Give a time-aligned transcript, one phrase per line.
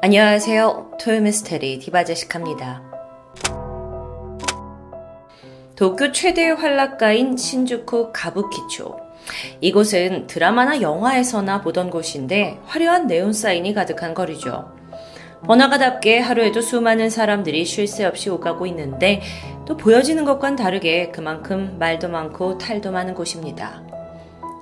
[0.00, 0.92] 안녕하세요.
[1.00, 2.82] 토요미스테리 디바제식합니다.
[5.74, 8.96] 도쿄 최대의 활락가인 신주쿠 가부키초.
[9.60, 14.72] 이곳은 드라마나 영화에서나 보던 곳인데 화려한 네온 사인이 가득한 거리죠.
[15.44, 19.20] 번화가답게 하루에도 수많은 사람들이 쉴 새 없이 오가고 있는데
[19.66, 23.82] 또 보여지는 것과는 다르게 그만큼 말도 많고 탈도 많은 곳입니다.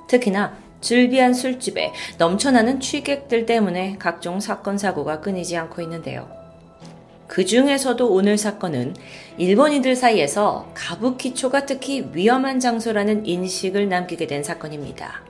[0.09, 6.31] 특히나 즐비한 술집에 넘쳐나는 취객들 때문에 각종 사건 사고가 끊이지 않고 있는데요.
[7.27, 8.95] 그 중에서도 오늘 사건은
[9.37, 15.25] 일본인들 사이에서 가부키초가 특히 위험한 장소라는 인식을 남기게 된 사건입니다.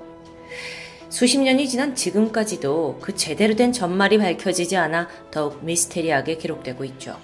[1.09, 7.17] 수십 년이 지난 지금까지도 그 제대로 된 전말이 밝혀지지 않아 더욱 미스테리하게 기록되고 있죠.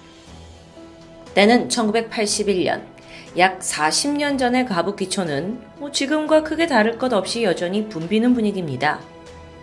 [1.34, 2.91] 때는 1981년,
[3.38, 9.00] 약 40년 전의 가부키초는 뭐 지금과 크게 다를 것 없이 여전히 붐비는 분위기입니다.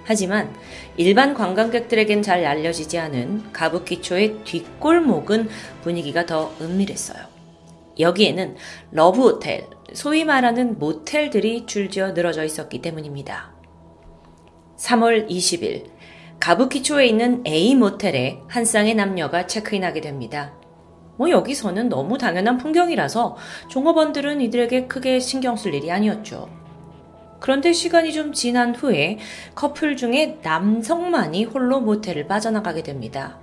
[0.06, 0.52] 하지만
[0.98, 5.50] 일반 관광객들에겐 잘 알려지지 않은 가부키초의 뒷골목은
[5.84, 7.20] 분위기가 더 은밀했어요.
[8.00, 8.56] 여기에는
[8.92, 13.54] 러브 호텔, 소위 말하는 모텔들이 줄지어 늘어져 있었기 때문입니다.
[14.78, 15.92] 3월 20일,
[16.40, 20.59] 가부키초에 있는 A 모텔에 한 쌍의 남녀가 체크인하게 됩니다.
[21.20, 23.36] 뭐 여기서는 너무 당연한 풍경이라서
[23.68, 26.48] 종업원들은 이들에게 크게 신경 쓸 일이 아니었죠.
[27.42, 29.18] 그런데 시간이 좀 지난 후에
[29.54, 33.38] 커플 중에 남성만이 홀로 모텔을 빠져나가게 됩니다.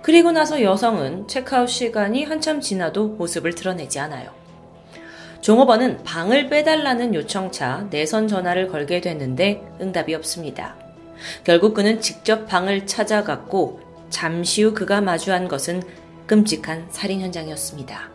[0.00, 4.30] 그리고 나서 여성은 체크아웃 시간이 한참 지나도 모습을 드러내지 않아요.
[5.40, 10.76] 종업원은 방을 빼달라는 요청차 내선 전화를 걸게 됐는데 응답이 없습니다.
[11.42, 15.82] 결국 그는 직접 방을 찾아갔고 잠시 후 그가 마주한 것은
[16.26, 18.10] 끔찍한 살인 현장이었습니다.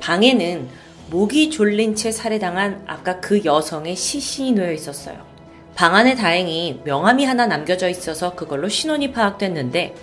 [0.00, 0.68] 방에는
[1.10, 5.24] 목이 졸린 채 살해당한 아까 그 여성의 시신이 놓여 있었어요.
[5.74, 9.94] 방 안에 다행히 명함이 하나 남겨져 있어서 그걸로 신원이 파악됐는데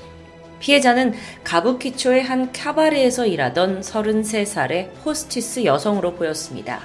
[0.60, 6.82] 피해자는 가부키초의 한 카바레에서 일하던 33살의 호스티스 여성으로 보였습니다.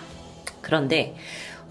[0.61, 1.17] 그런데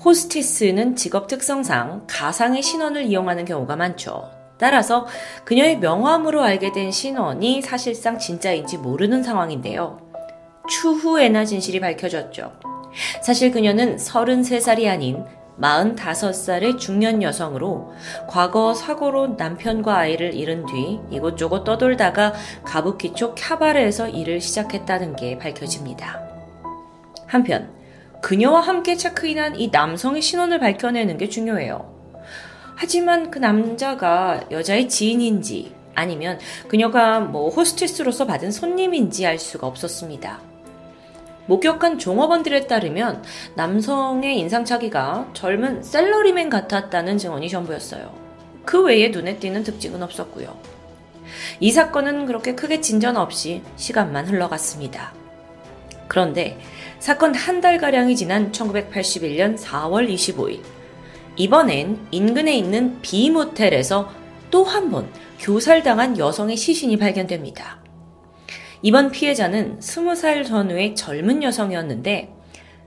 [0.04, 4.30] 호스티스는 직업 특성상 가상의 신원을 이용하는 경우가 많죠.
[4.58, 5.08] 따라서
[5.46, 10.00] 그녀의 명함으로 알게 된 신원이 사실상 진짜인지 모르는 상황인데요.
[10.70, 12.54] 추후에나 진실이 밝혀졌죠.
[13.22, 15.26] 사실 그녀는 33살이 아닌
[15.60, 17.94] 45살의 중년 여성으로
[18.28, 22.34] 과거 사고로 남편과 아이를 잃은 뒤 이곳저곳 떠돌다가
[22.64, 26.22] 가부키초 캬바레에서 일을 시작했다는 게 밝혀집니다.
[27.28, 27.72] 한편
[28.22, 31.93] 그녀와 함께 체크인한 이 남성의 신원을 밝혀내는 게 중요해요.
[32.76, 40.40] 하지만 그 남자가 여자의 지인인지 아니면 그녀가 뭐 호스티스로서 받은 손님인지 알 수가 없었습니다.
[41.46, 43.24] 목격한 종업원들에 따르면
[43.56, 48.14] 남성의 인상착의가 젊은 셀러리맨 같았다는 증언이 전부였어요.
[48.66, 50.58] 그 외에 눈에 띄는 특징은 없었고요.
[51.60, 55.14] 이 사건은 그렇게 크게 진전 없이 시간만 흘러갔습니다.
[56.08, 56.58] 그런데
[57.00, 60.62] 사건 한 달가량이 지난 1981년 4월 25일,
[61.36, 64.10] 이번엔 인근에 있는 B 모텔에서
[64.52, 67.82] 또 한 번 교살당한 여성의 시신이 발견됩니다.
[68.82, 72.34] 이번 피해자는 20살 전후의 젊은 여성이었는데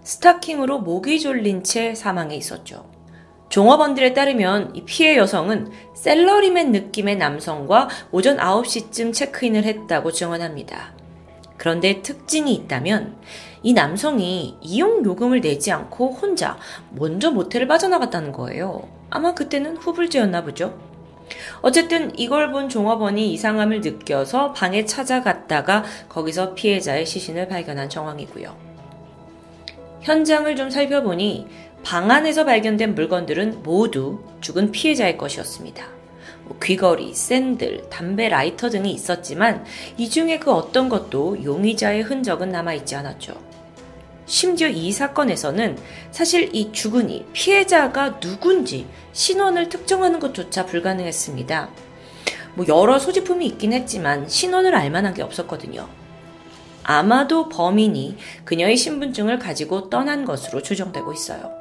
[0.04, 2.88] 스타킹으로 목이 졸린 채 사망해 있었죠.
[3.48, 10.94] 종업원들에 따르면 이 피해 여성은 셀러리맨 느낌의 남성과 오전 9시쯤 체크인을 했다고 증언합니다.
[11.56, 13.16] 그런데 특징이 있다면
[13.66, 16.56] 이 남성이 이용 요금을 내지 않고 혼자
[16.92, 18.88] 먼저 모텔을 빠져나갔다는 거예요.
[19.10, 20.78] 아마 그때는 후불제였나 보죠.
[21.62, 28.56] 어쨌든 이걸 본 종업원이 이상함을 느껴서 방에 찾아갔다가 거기서 피해자의 시신을 발견한 정황이고요.
[30.02, 31.48] 현장을 좀 살펴보니
[31.82, 35.84] 방 안에서 발견된 물건들은 모두 죽은 피해자의 것이었습니다.
[36.44, 39.64] 뭐 귀걸이, 샌들, 담배 라이터 등이 있었지만
[39.96, 43.45] 이 중에 그 어떤 것도 용의자의 흔적은 남아있지 않았죠.
[44.26, 45.78] 심지어 이 사건에서는
[46.10, 51.70] 사실 이 죽은이 피해자가 누군지 신원을 특정하는 것조차 불가능했습니다.
[52.54, 55.88] 뭐 여러 소지품이 있긴 했지만 신원을 알 만한 게 없었거든요.
[56.82, 61.52] 아마도 범인이 그녀의 신분증을 가지고 떠난 것으로 추정되고 있어요.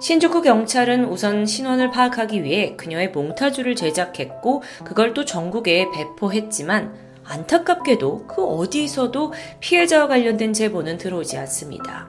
[0.00, 8.44] 신주쿠 경찰은 우선 신원을 파악하기 위해 그녀의 몽타주를 제작했고 그걸 또 전국에 배포했지만 안타깝게도 그
[8.44, 12.08] 어디서도 피해자와 관련된 제보는 들어오지 않습니다.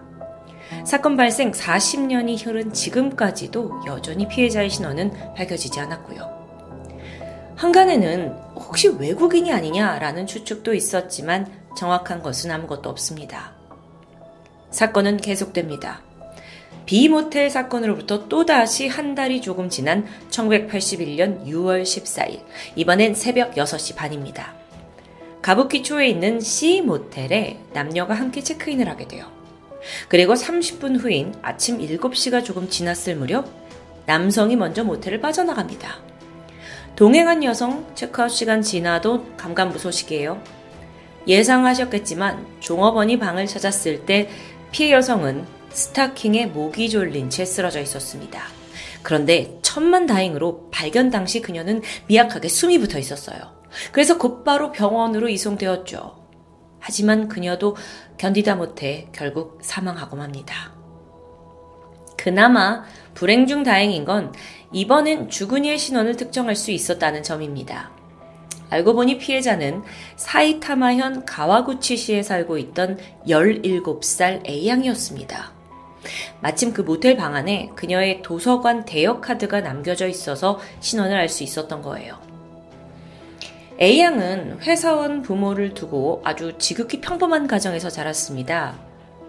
[0.86, 6.44] 사건 발생 40년이 흐른 지금까지도 여전히 피해자의 신원은 밝혀지지 않았고요.
[7.56, 13.54] 한간에는 혹시 외국인이 아니냐라는 추측도 있었지만 정확한 것은 아무것도 없습니다.
[14.72, 16.02] 사건은 계속됩니다.
[16.86, 22.42] 비모텔 사건으로부터 또다시 한 달이 조금 지난 1981년 6월 14일.
[22.76, 24.63] 이번엔 새벽 6시 반입니다.
[25.44, 29.30] 가부키초에 있는 C 모텔에 남녀가 함께 체크인을 하게 돼요.
[30.08, 33.50] 그리고 30분 후인 아침 7시가 조금 지났을 무렵
[34.06, 35.98] 남성이 먼저 모텔을 빠져나갑니다.
[36.96, 40.42] 동행한 여성 체크아웃 시간 지나도 감감무소식이에요.
[41.28, 44.30] 예상하셨겠지만 종업원이 방을 찾았을 때
[44.72, 48.42] 피해 여성은 스타킹에 목이 졸린 채 쓰러져 있었습니다.
[49.02, 53.63] 그런데 천만 다행으로 발견 당시 그녀는 미약하게 숨이 붙어 있었어요.
[53.92, 56.24] 그래서 곧바로 병원으로 이송되었죠.
[56.80, 57.76] 하지만 그녀도
[58.18, 60.74] 견디다 못해 결국 사망하고 맙니다.
[62.18, 62.84] 그나마
[63.14, 64.34] 불행 중 다행인 건
[64.72, 67.92] 이번엔 죽은 이의 신원을 특정할 수 있었다는 점입니다.
[68.70, 69.84] 알고 보니 피해자는
[70.16, 72.98] 사이타마현 가와구치시에 살고 있던
[73.28, 75.54] 17살 A양이었습니다.
[76.42, 81.82] 마침 그 모텔 방 안에 그녀의 도서관 대여 카드가 남겨져 있어서 신원을 알 수 있었던
[81.82, 82.33] 거예요.
[83.82, 88.76] A양은 회사원 부모를 두고 아주 지극히 평범한 가정에서 자랐습니다.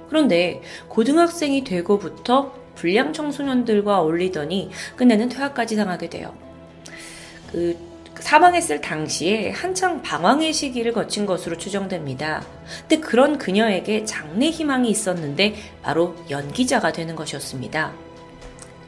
[0.08, 6.34] 그런데 고등학생이 되고부터 불량 청소년들과 어울리더니 끝내는 퇴학까지 당하게 돼요.
[7.50, 7.76] 그
[8.18, 12.44] 사망했을 당시에 한창 방황의 시기를 거친 것으로 추정됩니다.
[12.80, 18.03] 근데 그런 그녀에게 장래 희망이 있었는데 바로 연기자가 되는 것이었습니다.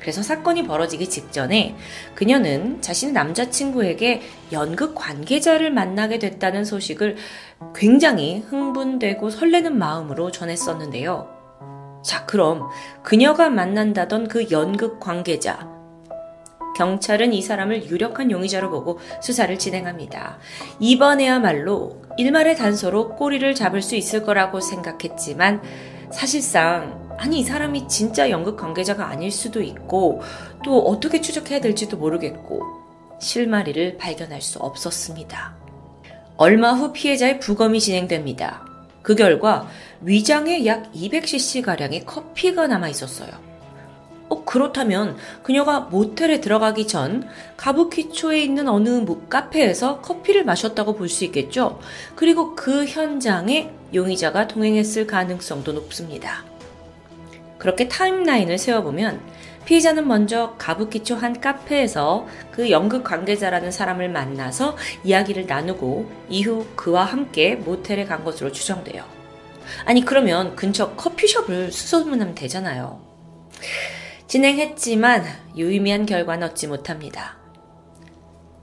[0.06, 1.74] 그래서 사건이 벌어지기 직전에
[2.14, 4.22] 그녀는 자신의 남자친구에게
[4.52, 7.16] 연극 관계자를 만나게 됐다는 소식을
[7.74, 11.28] 굉장히 흥분되고 설레는 마음으로 전했었는데요.
[12.04, 12.68] 자, 그럼
[13.02, 15.68] 그녀가 만난다던 그 연극 관계자,
[16.76, 20.38] 경찰은 이 사람을 유력한 용의자로 보고 수사를 진행합니다.
[20.78, 25.62] 이번에야말로 일말의 단서로 꼬리를 잡을 수 있을 거라고 생각했지만
[26.12, 30.22] 사실상 아니 이 사람이 진짜 연극 관계자가 아닐 수도 있고
[30.64, 32.62] 또 어떻게 추적해야 될지도 모르겠고
[33.20, 35.56] 실마리를 발견할 수 없었습니다.
[36.36, 38.66] 얼마 후 피해자의 부검이 진행됩니다.
[39.02, 39.68] 그 결과
[40.02, 43.30] 위장에 약 200cc가량의 커피가 남아 있었어요.
[44.28, 47.26] 어, 그렇다면 그녀가 모텔에 들어가기 전
[47.56, 51.78] 가부키초에 있는 어느 카페에서 커피를 마셨다고 볼 수 있겠죠?
[52.16, 56.44] 그리고 그 현장에 용의자가 동행했을 가능성도 높습니다.
[57.58, 59.20] 그렇게 타임라인을 세워보면
[59.64, 67.56] 피의자는 먼저 가부키초 한 카페에서 그 연극 관계자라는 사람을 만나서 이야기를 나누고 이후 그와 함께
[67.56, 69.04] 모텔에 간 것으로 추정돼요.
[69.84, 73.00] 아니, 그러면 근처 커피숍을 수소문하면 되잖아요.
[74.28, 75.24] 진행했지만
[75.56, 77.36] 유의미한 결과는 얻지 못합니다.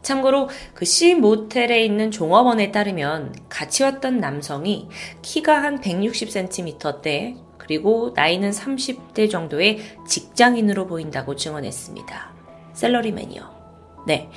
[0.03, 4.87] 참고로 그 C 모텔에 있는 종업원에 따르면 같이 왔던 남성이
[5.21, 12.33] 키가 한 160cm대 그리고 나이는 30대 정도의 직장인으로 보인다고 증언했습니다.
[12.73, 13.63] 셀러리맨이요.
[14.05, 14.29] 네.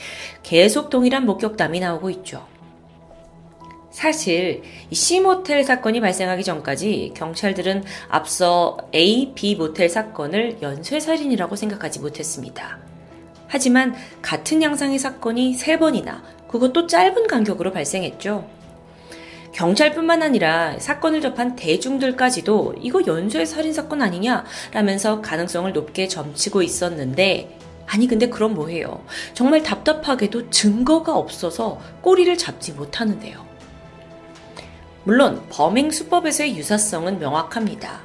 [0.44, 2.46] 계속 동일한 목격담이 나오고 있죠.
[3.90, 12.00] 사실 이 C 모텔 사건이 발생하기 전까지 경찰들은 앞서 A, B 모텔 사건을 연쇄살인이라고 생각하지
[12.00, 12.78] 못했습니다.
[13.48, 18.48] 하지만 같은 양상의 사건이 세 번이나 그것도 짧은 간격으로 발생했죠.
[19.52, 27.58] 경찰뿐만 아니라 사건을 접한 대중들까지도 이거 연쇄 살인 사건 아니냐 라면서 가능성을 높게 점치고 있었는데
[27.86, 29.04] 아니 근데 그럼 뭐해요?
[29.32, 33.46] 정말 답답하게도 증거가 없어서 꼬리를 잡지 못하는데요.
[35.04, 38.00] 물론 범행 수법에서의 유사성은 명확합니다.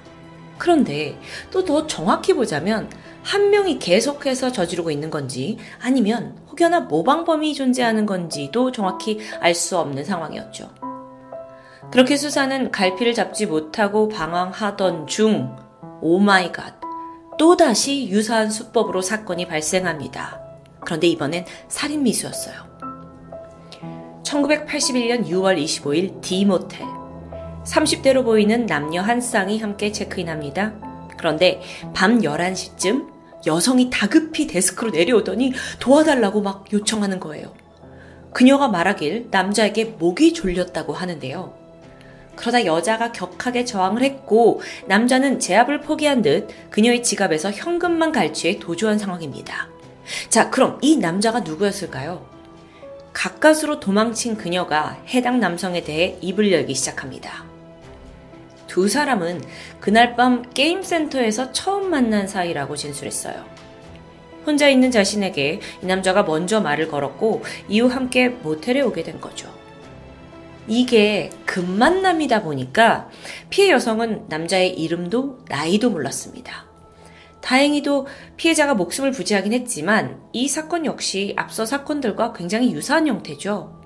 [0.58, 1.18] 그런데
[1.50, 2.90] 또 더 정확히 보자면
[3.24, 10.04] 한 명이 계속해서 저지르고 있는 건지 아니면 혹여나 모방범이 존재하는 건지도 정확히 알 수 없는
[10.04, 10.70] 상황이었죠.
[11.92, 15.56] 그렇게 수사는 갈피를 잡지 못하고 방황하던 중
[16.02, 16.80] oh my god
[17.38, 20.40] 또다시 유사한 수법으로 사건이 발생합니다.
[20.80, 22.72] 그런데 이번엔 살인미수였어요.
[24.24, 26.86] 1981년 6월 25일 D모텔.
[27.66, 30.74] 30대로 보이는 남녀 한 쌍이 함께 체크인합니다.
[31.18, 31.62] 그런데
[31.94, 33.11] 밤 11시쯤
[33.46, 37.54] 여성이 다급히 데스크로 내려오더니 도와달라고 막 요청하는 거예요.
[38.34, 41.54] 그녀가 말하길 남자에게 목이 졸렸다고 하는데요.
[42.36, 49.70] 그러다 여자가 격하게 저항을 했고 남자는 제압을 포기한 듯 그녀의 지갑에서 현금만 갈취해 도주한 상황입니다.
[50.30, 52.26] 자, 그럼 이 남자가 누구였을까요?
[53.14, 57.51] 가까스로 도망친 그녀가 해당 남성에 대해 입을 열기 시작합니다.
[58.72, 59.42] 두 사람은
[59.82, 63.44] 그날 밤 게임센터에서 처음 만난 사이라고 진술했어요.
[64.46, 69.54] 혼자 있는 자신에게 이 남자가 먼저 말을 걸었고 이후 함께 모텔에 오게 된 거죠.
[70.70, 73.10] 이게 급만남이다 보니까
[73.50, 76.66] 피해 여성은 남자의 이름도 나이도 몰랐습니다.
[77.42, 83.78] 다행히도 피해자가 목숨을 부지하긴 했지만 이 사건 역시 앞서 사건들과 굉장히 유사한 형태죠.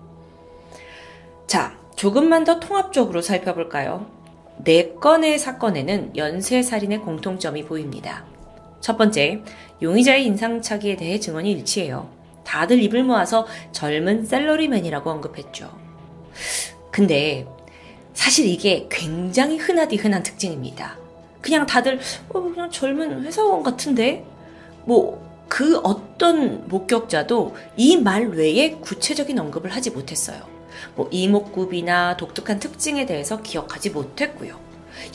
[1.47, 4.13] 자, 조금만 더 통합적으로 살펴볼까요?
[4.63, 8.25] 네 건의 사건에는 연쇄살인의 공통점이 보입니다.
[8.81, 9.41] 첫 번째,
[9.81, 12.09] 용의자의 인상착의에 대해 증언이 일치해요.
[12.43, 15.71] 다들 입을 모아서 젊은 셀러리맨이라고 언급했죠.
[16.91, 17.47] 근데
[18.13, 20.97] 사실 이게 굉장히 흔하디 흔한 특징입니다.
[21.41, 24.25] 그냥 다들 어, 그냥 젊은 회사원 같은데
[24.85, 30.54] 뭐 그 어떤 목격자도 이 말 외에 구체적인 언급을 하지 못했어요.
[30.95, 34.59] 뭐 이목구비나 독특한 특징에 대해서 기억하지 못했고요.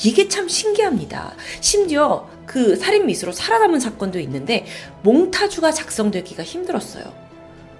[0.05, 1.35] 이게 참 신기합니다.
[1.61, 4.67] 심지어 그 살인 미수로 살아남은 사건도 있는데
[5.03, 7.13] 몽타주가 작성되기가 힘들었어요.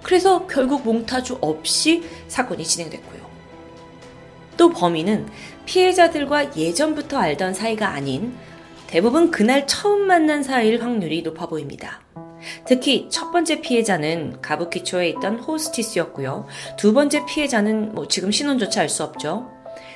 [0.01, 3.21] 그래서 결국 몽타주 없이 사건이 진행됐고요.
[4.57, 5.27] 또 범인은
[5.65, 8.35] 피해자들과 예전부터 알던 사이가 아닌
[8.87, 12.01] 대부분 그날 처음 만난 사이일 확률이 높아 보입니다.
[12.65, 16.45] 특히 첫 번째 피해자는 가부키초에 있던 호스티스였고요.
[16.77, 19.49] 두 번째 피해자는 뭐 지금 신원조차 알 수 없죠.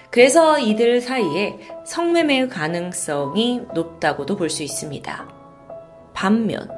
[0.10, 5.28] 그래서 이들 사이에 성매매의 가능성이 높다고도 볼 수 있습니다.
[6.14, 6.70] 반면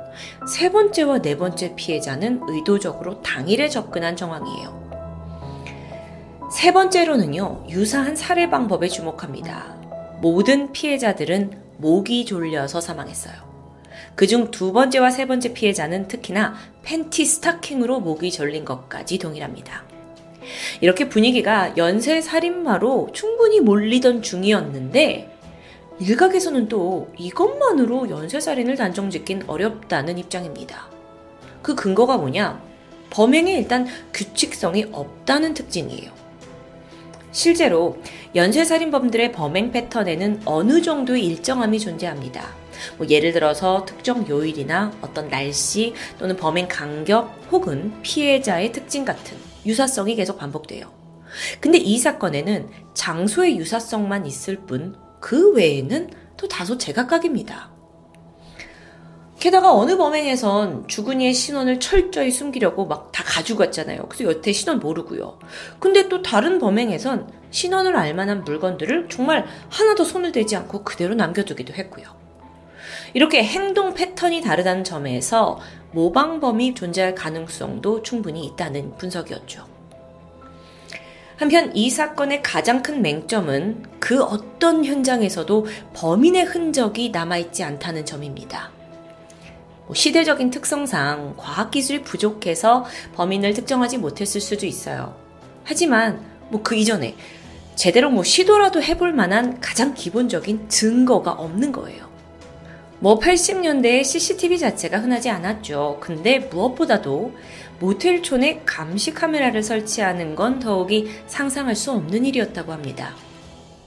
[0.52, 4.88] 세 번째와 네 번째 피해자는 의도적으로 당일에 접근한 정황이에요.
[6.52, 9.76] 세 번째로는요, 유사한 살해 방법에 주목합니다.
[10.22, 13.36] 모든 피해자들은 목이 졸려서 사망했어요.
[14.18, 19.84] 그중 두 번째와 세 번째 피해자는 특히나 팬티 스타킹으로 목이 졸린 것까지 동일합니다.
[20.82, 25.38] 이렇게 분위기가 연쇄 살인마로 충분히 몰리던 중이었는데
[26.00, 30.88] 일각에서는 또 이것만으로 연쇄 살인을 단정짓긴 어렵다는 입장입니다.
[31.62, 32.60] 그 근거가 뭐냐?
[33.12, 36.12] 범행에 일단 규칙성이 없다는 특징이에요.
[37.32, 38.02] 실제로
[38.34, 42.67] 연쇄살인범들의 범행 패턴에는 어느 정도의 일정함이 존재합니다.
[42.98, 50.15] 뭐 예를 들어서 특정 요일이나 어떤 날씨 또는 범행 간격 혹은 피해자의 특징 같은 유사성이
[50.15, 50.91] 계속 반복돼요.
[51.60, 57.72] 근데 이 사건에는 장소의 유사성만 있을 뿐 그 외에는 또 다소 제각각입니다.
[59.39, 64.07] 게다가 어느 범행에선 주근이의 신원을 철저히 숨기려고 막 다 가지고 갔잖아요.
[64.10, 65.39] 그래서 여태 신원 모르고요.
[65.79, 71.74] 근데 또 다른 범행에선 신원을 알 만한 물건들을 정말 하나도 손을 대지 않고 그대로 남겨두기도
[71.74, 72.05] 했고요.
[73.14, 75.60] 이렇게 행동 패턴이 다르다는 점에서
[75.92, 79.66] 모방범이 존재할 가능성도 충분히 있다는 분석이었죠.
[81.38, 88.72] 한편 이 사건의 가장 큰 맹점은 그 어떤 현장에서도 범인의 흔적이 남아있지 않다는 점입니다.
[89.86, 92.86] 뭐 시대적인 특성상 과학기술이 부족해서
[93.16, 95.16] 범인을 특정하지 못했을 수도 있어요.
[95.64, 97.16] 하지만 뭐 그 이전에
[97.76, 102.07] 제대로 뭐 시도라도 해볼 만한 가장 기본적인 증거가 없는 거예요.
[103.00, 105.98] 뭐 80년대에 CCTV 자체가 흔하지 않았죠.
[106.01, 107.34] 근데 무엇보다도
[107.80, 113.13] 모텔촌에 감시 카메라를 설치하는 건 더욱이 상상할 수 없는 일이었다고 합니다.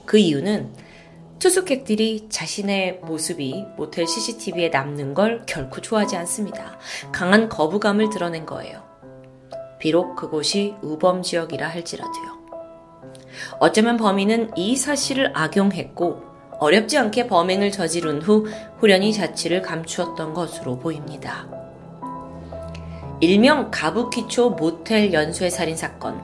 [0.05, 0.73] 그 이유는
[1.39, 6.77] 투숙객들이 자신의 모습이 모텔 CCTV에 남는 걸 결코 좋아하지 않습니다.
[7.11, 8.83] 강한 거부감을 드러낸 거예요.
[9.79, 12.41] 비록 그곳이 우범 지역이라 할지라도요.
[13.59, 16.30] 어쩌면 범인은 이 사실을 악용했고
[16.61, 18.45] 어렵지 않게 범행을 저지른 후
[18.77, 21.47] 후련히 자취를 감추었던 것으로 보입니다.
[23.19, 26.21] 일명 가부키초 모텔 연쇄 살인 사건.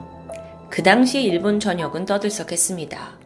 [0.70, 3.18] 그 당시 일본 전역은 떠들썩했습니다.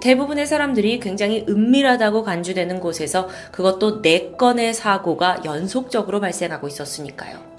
[0.00, 7.51] 대부분의 사람들이 굉장히 은밀하다고 간주되는 곳에서 그것도 4건의 사고가 연속적으로 발생하고 있었으니까요.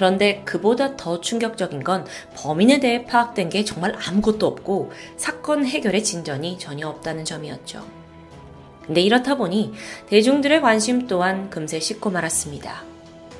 [0.00, 6.58] 그런데 그보다 더 충격적인 건 범인에 대해 파악된 게 정말 아무것도 없고 사건 해결의 진전이
[6.58, 7.86] 전혀 없다는 점이었죠.
[8.86, 9.74] 근데 이렇다 보니
[10.06, 12.82] 대중들의 관심 또한 금세 식고 말았습니다.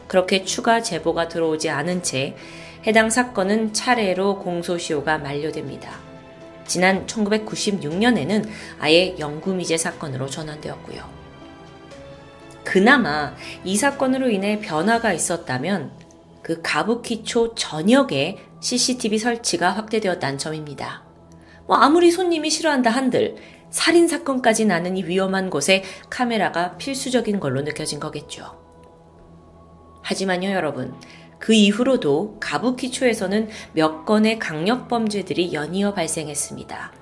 [0.07, 2.37] 그렇게 추가 제보가 들어오지 않은 채
[2.87, 5.99] 해당 사건은 차례로 공소시효가 만료됩니다.
[6.67, 8.47] 지난 1996년에는
[8.81, 11.09] 아예 영구미제 사건으로 전환되었고요.
[12.65, 16.00] 그나마 이 사건으로 인해 변화가 있었다면
[16.43, 21.05] 그 가부키초 전역에 CCTV 설치가 확대되었다는 점입니다.
[21.67, 23.37] 뭐 아무리 손님이 싫어한다 한들
[23.71, 28.59] 살인 사건까지 나는 이 위험한 곳에 카메라가 필수적인 걸로 느껴진 거겠죠.
[30.03, 30.95] 하지만요, 여러분.
[31.39, 36.93] 그 이후로도 가부키초에서는 몇 건의 강력 범죄들이 연이어 발생했습니다.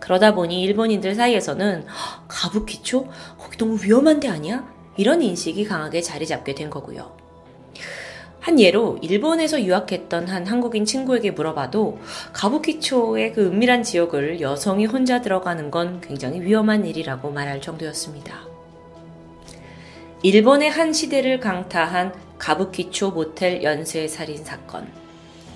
[0.00, 1.86] 그러다 보니 일본인들 사이에서는
[2.26, 3.08] 가부키초?
[3.38, 4.66] 거기 너무 위험한 데 아니야?
[4.96, 7.23] 이런 인식이 강하게 자리 잡게 된 거고요.
[8.44, 11.98] 한 예로 일본에서 유학했던 한 한국인 친구에게 물어봐도
[12.34, 18.42] 가부키초의 그 은밀한 지역을 여성이 혼자 들어가는 건 굉장히 위험한 일이라고 말할 정도였습니다.
[20.22, 24.92] 일본의 한 시대를 강타한 가부키초 모텔 연쇄 살인 사건.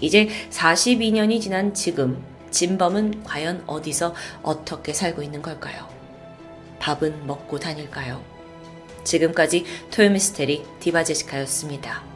[0.00, 5.86] 이제 42년이 지난 지금 진범은 과연 어디서 어떻게 살고 있는 걸까요?
[6.78, 8.24] 밥은 먹고 다닐까요?
[9.04, 12.07] 지금까지 토요미스테리 디바제시카였습니다.